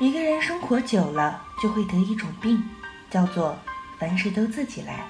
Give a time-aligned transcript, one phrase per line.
[0.00, 2.62] 一个人生活久了，就会得一种病，
[3.10, 3.58] 叫做
[3.98, 5.04] 凡事都自己来。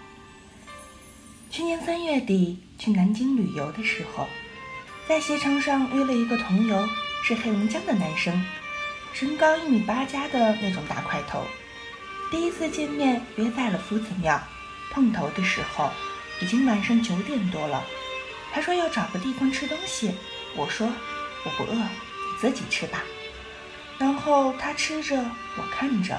[1.50, 4.27] 去年三月底去南京旅游的时候，
[5.06, 6.88] 在携程上约了一个同游，
[7.23, 8.43] 是黑龙江的男生，
[9.12, 11.45] 身高一米八加的那种大块头。
[12.30, 14.43] 第一次见面约在了夫子庙，
[14.91, 15.91] 碰头的时候
[16.41, 17.84] 已经晚上九点多了。
[18.52, 20.15] 他说要找个地方吃东西，
[20.57, 20.91] 我说
[21.45, 23.02] 我不饿，你自己吃吧。
[23.98, 25.16] 然后他吃着，
[25.57, 26.19] 我看着。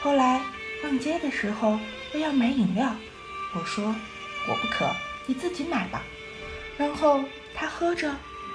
[0.00, 0.40] 后来
[0.80, 1.78] 逛街的时候，
[2.12, 2.94] 又要买饮料，
[3.54, 3.94] 我说
[4.48, 4.90] 我不渴，
[5.26, 6.02] 你自己买吧。
[6.76, 7.24] 然后
[7.54, 8.14] 他喝着，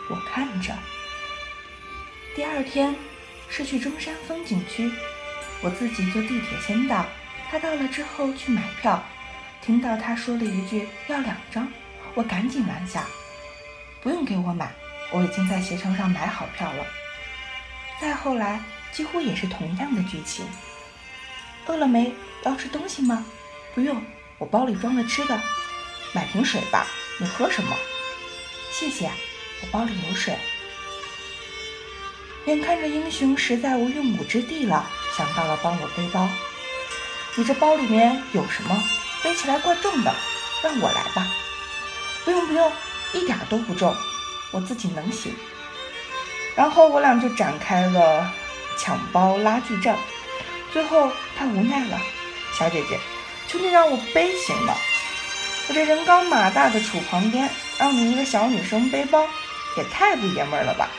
[0.09, 0.73] 我看着。
[2.35, 2.95] 第二天
[3.49, 4.91] 是去中山风景区，
[5.61, 7.05] 我自己坐地铁先到，
[7.49, 9.03] 他到了之后去买票，
[9.61, 11.71] 听到他说了一句要两张，
[12.13, 13.05] 我赶紧拦下，
[14.01, 14.71] 不用给我买，
[15.11, 16.85] 我已经在携程上买好票了。
[18.01, 20.45] 再后来，几乎也是同样的剧情。
[21.65, 22.13] 饿了没？
[22.43, 23.25] 要吃东西吗？
[23.73, 24.03] 不用，
[24.37, 25.39] 我包里装了吃的。
[26.13, 26.85] 买瓶水吧，
[27.19, 27.75] 你喝什么？
[28.71, 29.09] 谢谢，
[29.61, 30.37] 我包里有水。
[32.45, 34.85] 眼看着英雄实在无用武之地了，
[35.15, 36.27] 想到了帮我背包。
[37.35, 38.83] 你这包里面有什么？
[39.23, 40.13] 背起来怪重的，
[40.61, 41.25] 让我来吧。
[42.25, 42.71] 不用不用，
[43.13, 43.95] 一点都不重，
[44.51, 45.33] 我自己能行。
[46.55, 48.31] 然后我俩就展开了
[48.77, 49.97] 抢包拉锯战，
[50.71, 51.99] 最后他无奈了，
[52.53, 52.99] 小姐姐，
[53.47, 54.73] 求你让我背行吗？
[55.67, 59.25] 我这人高马大的杵旁边，让你一个小女生背包，
[59.77, 60.89] 也太不爷们儿了吧？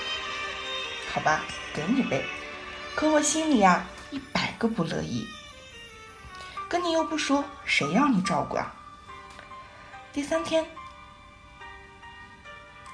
[1.13, 2.25] 好吧，给你背，
[2.95, 5.27] 可我心里呀一百个不乐意。
[6.69, 8.75] 跟你又不熟，谁要你照顾啊？
[10.13, 10.65] 第三天，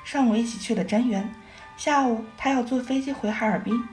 [0.04, 1.34] 上午一起去了瞻园。
[1.80, 3.88] 下午，他要坐飞机回哈尔滨。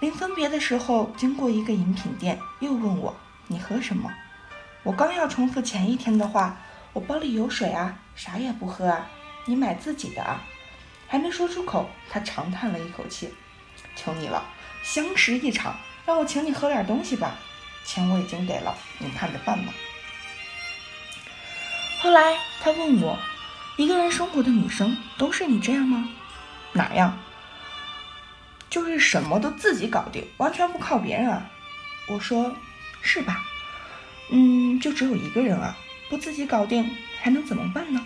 [0.00, 3.14] 临分别的时候，经过一个饮品店，又问我
[3.46, 4.10] ：“你喝什么？”
[4.82, 6.56] 我刚要重复前一天的话
[6.94, 9.06] ：“我包里有水啊，啥也不喝啊，
[9.44, 10.42] 你买自己的啊。”
[11.06, 13.34] 还没说出口，他长叹了一口气
[13.94, 14.42] ：“求你了，
[14.82, 17.34] 相识一场，让我请你喝点东西吧。
[17.84, 19.74] 钱我已经给了，你看着办吧。”
[22.00, 23.18] 后来他问我
[23.76, 26.08] ：“一个人生活的女生都是你这样吗？”
[26.72, 27.18] 哪样？
[28.70, 31.50] 就是什么都自己搞定，完全不靠别人啊！
[32.08, 32.54] 我说，
[33.02, 33.42] 是吧？
[34.30, 35.76] 嗯，就只有一个人啊，
[36.08, 36.90] 不自己搞定
[37.20, 38.00] 还能怎么办呢？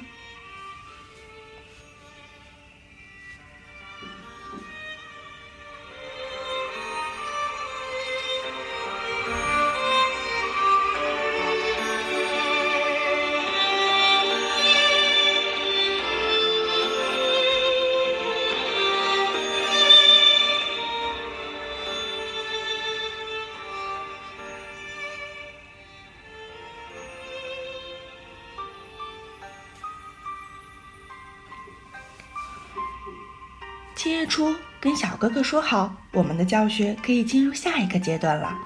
[34.06, 38.56] 七月初，跟小哥哥说好，我们的教学可以进入下一个阶段了。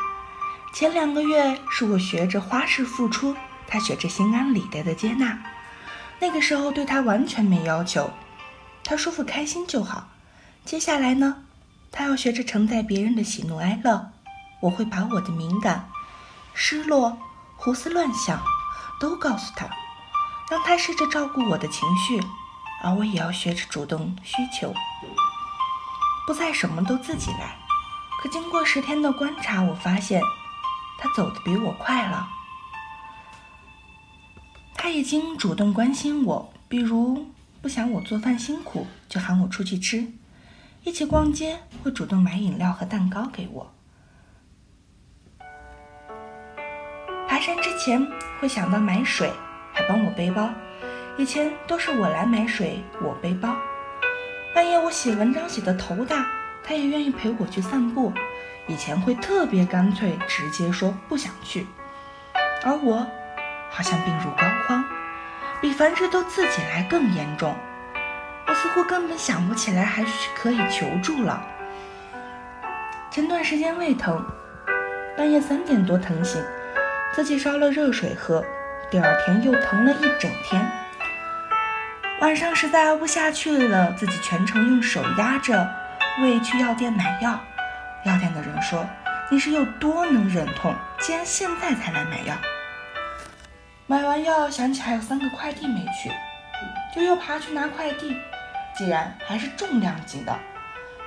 [0.74, 3.34] 前两个月是我学着花式付出，
[3.66, 5.42] 他学着心安理得的接纳。
[6.18, 8.10] 那个时候对他完全没要求，
[8.84, 10.08] 他舒服开心就好。
[10.66, 11.44] 接下来呢，
[11.90, 14.10] 他要学着承载别人的喜怒哀乐，
[14.60, 15.88] 我会把我的敏感、
[16.52, 17.16] 失落、
[17.56, 18.42] 胡思乱想
[19.00, 19.66] 都告诉他，
[20.50, 22.22] 让他试着照顾我的情绪，
[22.82, 24.74] 而我也要学着主动需求。
[26.26, 27.56] 不再什么都自己来，
[28.22, 30.22] 可经过十天的观察，我发现
[30.98, 32.28] 他走的比我快了。
[34.74, 37.26] 他已经主动关心我，比如
[37.60, 40.06] 不想我做饭辛苦，就喊我出去吃；
[40.84, 43.66] 一起逛街，会主动买饮料和蛋糕给我；
[47.28, 48.06] 爬山之前
[48.40, 49.32] 会想到买水，
[49.72, 50.48] 还帮我背包。
[51.18, 53.54] 以前都是我来买水，我背包。
[54.52, 56.26] 半夜我写文章写的头大，
[56.62, 58.12] 他也愿意陪我去散步。
[58.66, 61.66] 以前会特别干脆，直接说不想去，
[62.64, 63.06] 而我
[63.70, 64.82] 好像病入膏肓，
[65.60, 67.54] 比凡事都自己来更严重。
[68.46, 70.04] 我似乎根本想不起来还
[70.34, 71.42] 可以求助了。
[73.10, 74.24] 前段时间胃疼，
[75.16, 76.42] 半夜三点多疼醒，
[77.12, 78.44] 自己烧了热水喝，
[78.90, 80.79] 第二天又疼了一整天。
[82.20, 85.66] 晚上实在熬不下去了，自己全程用手压着
[86.20, 87.40] 胃去药店买药。
[88.04, 88.86] 药店的人说
[89.30, 92.34] ：“你是有多能忍痛，竟然现在才来买药。”
[93.88, 96.12] 买完药想起还有三个快递没去，
[96.94, 98.14] 就又爬去拿快递，
[98.76, 100.38] 既然还是重量级的，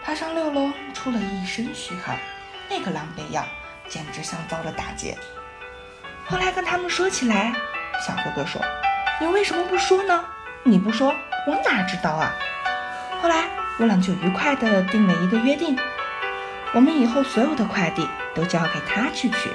[0.04, 2.18] 爬上六楼出了一身虚汗，
[2.68, 3.46] 那个狼狈样，
[3.88, 5.16] 简直像遭了打劫。
[6.26, 7.54] 后来跟他们说起来，
[8.06, 8.60] 小哥哥说
[9.22, 10.26] ：“你为什么不说呢？
[10.66, 11.14] 你不说，
[11.46, 12.34] 我哪知道啊？”
[13.22, 13.44] 后来
[13.80, 15.78] 我俩就愉快地定了一个约定，
[16.74, 19.50] 我们以后所有的快递都交给他去取。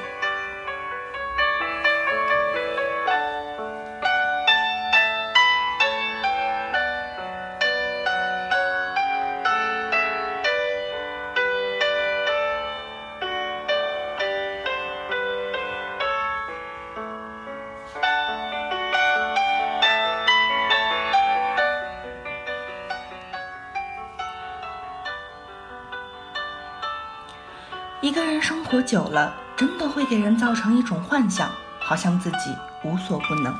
[28.00, 31.50] 一个人生活久了，真的会给人造成一种幻想，
[31.81, 33.53] 好像自己无所不能，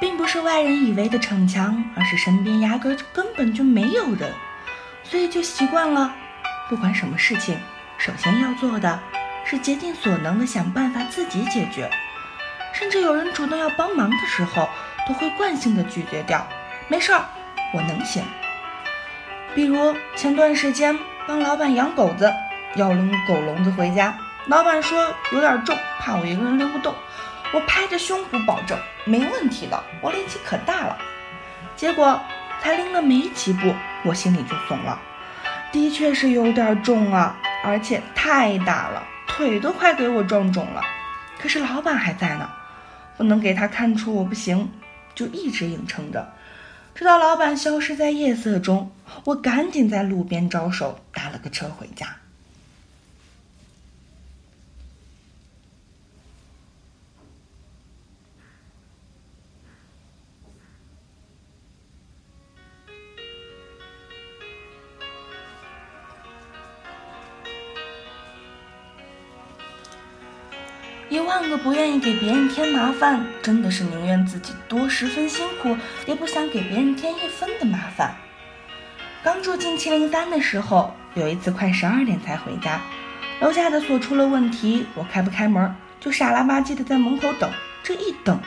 [0.00, 4.32] 并不是外人以为的逞强，而是身边压根就根本就没有人，
[5.04, 6.12] 所以就习惯了，
[6.68, 7.56] 不管什么事情，
[7.96, 8.98] 首先要做的
[9.44, 11.88] 是竭尽所能的想办法自己解决，
[12.72, 14.68] 甚至有人主动要帮忙的时候，
[15.06, 16.44] 都会惯性的拒绝掉，
[16.88, 17.24] 没事儿，
[17.72, 18.24] 我能行。
[19.54, 22.28] 比如前段时间帮老板养狗子。
[22.76, 24.16] 要拎狗笼子回家，
[24.46, 26.94] 老板说有点重，怕我一个人拎不动。
[27.52, 30.96] 我拍着胸脯保证没问题的，我力气可大了。
[31.76, 32.18] 结果
[32.62, 33.74] 才拎了没几步，
[34.04, 34.98] 我心里就怂了，
[35.70, 40.80] 的确是有点重啊，而且太大了，腿都快给我撞肿了。
[41.38, 42.48] 可是老板还在呢，
[43.18, 44.70] 不能给他看出我不行，
[45.14, 46.32] 就一直硬撑着，
[46.94, 48.90] 直到老板消失在夜色中，
[49.24, 52.06] 我赶紧在路边招手打了个车回家。
[71.12, 75.76] 一万个不愿意给别人添麻烦，真的是宁愿自己多十分辛苦，
[76.06, 78.14] 也不想给别人添一分的麻烦。
[79.22, 82.80] 刚住进七零三的时候，有一次快十二点才回家，
[83.42, 87.50] 楼下的锁出了问题，我开不开门，就傻了吧唧的在门口等，
[87.82, 88.40] 这一等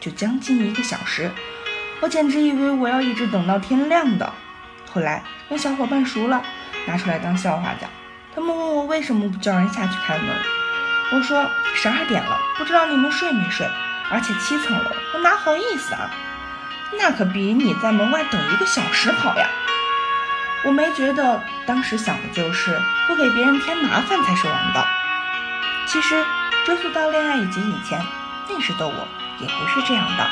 [0.00, 1.30] 就将近一个小时，
[2.00, 4.32] 我简直以为我要一直等到天亮的。
[4.92, 6.42] 后来跟小伙伴熟了，
[6.88, 7.88] 拿出来当笑话讲，
[8.34, 10.26] 他们问我为什么不叫人下去开门。
[11.14, 13.64] 我说十二点了，不知道你们睡没睡？
[14.10, 16.10] 而且七层楼，我哪好意思啊？
[16.98, 19.48] 那可比你在门外等一个小时好呀！
[20.64, 24.84] 我没觉得，当时想的就是不给别人添麻烦才是王道。
[25.86, 26.24] 其实
[26.66, 28.04] 追溯到恋爱以及以前，
[28.48, 29.08] 那时的我
[29.38, 30.26] 也不是这样的。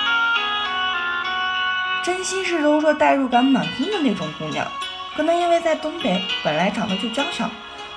[2.02, 4.66] 真心是柔弱、代入感满分的那种姑娘，
[5.16, 7.48] 可能因为在东北本来长得就娇小。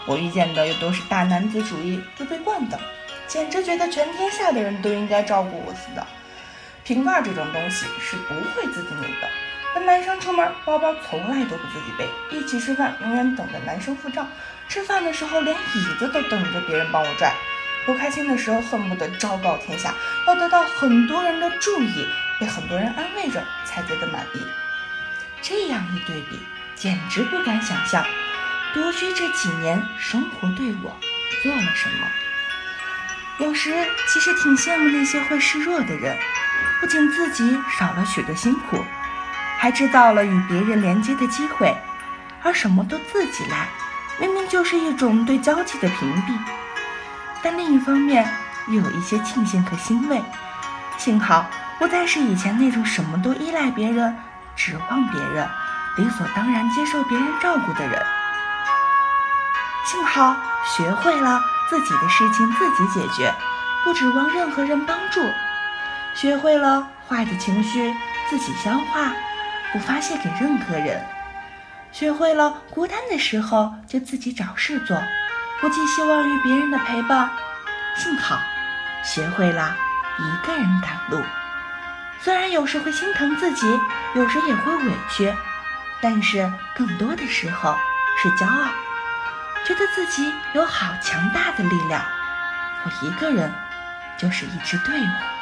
[0.06, 2.80] 我遇见的又都是大男子主义，就被惯的，
[3.28, 6.06] 简直觉得全天下的人都应该照顾我似的。
[6.84, 9.28] 瓶盖这种东西是不会自己拧的。
[9.74, 12.08] 跟男生出门，包包从来都不自己背。
[12.32, 14.26] 一起吃饭，永远等着男生付账。
[14.70, 17.34] 吃饭的时候，连椅子都等着别人帮我拽。
[17.86, 19.94] 不开心的时候，恨不得昭告天下，
[20.28, 22.08] 要得到很多人的注意，
[22.40, 24.40] 被很多人安慰着才觉得满意。
[25.42, 26.40] 这样一对比，
[26.76, 28.06] 简直不敢想象。
[28.76, 30.94] 独居这几年，生活对我
[31.42, 32.06] 做了什么？
[33.38, 33.74] 有时
[34.06, 36.14] 其实挺羡慕那些会示弱的人，
[36.82, 38.84] 不仅自己少了许多辛苦，
[39.58, 41.74] 还制造了与别人连接的机会，
[42.44, 43.70] 而什么都自己来，
[44.20, 46.38] 明明就是一种对交际的屏蔽。
[47.42, 48.30] 但另一方面，
[48.68, 50.22] 又有一些庆幸和欣慰，
[50.98, 54.14] 幸好不再是以前那种什么都依赖别人、
[54.54, 55.48] 指望别人、
[55.96, 58.06] 理所当然接受别人照顾的人。
[59.86, 61.40] 幸好学会了
[61.70, 63.32] 自己的事情自己解决，
[63.84, 65.22] 不指望任何人帮助；
[66.16, 67.94] 学会了坏的情绪
[68.28, 69.12] 自己消化，
[69.72, 71.00] 不发泄给任何人；
[71.92, 75.00] 学会了孤单的时候就自己找事做，
[75.62, 77.30] 不寄希望于别人的陪伴。
[77.96, 78.40] 幸好
[79.04, 79.76] 学会了
[80.18, 81.24] 一个人赶路，
[82.22, 83.80] 虽然有时会心疼自己，
[84.16, 85.32] 有时也会委屈，
[86.02, 87.78] 但是更多的时候
[88.22, 88.68] 是骄傲。
[89.66, 92.06] 觉得自己有好强大的力量，
[92.84, 93.52] 我一个人
[94.16, 95.35] 就是一支队伍。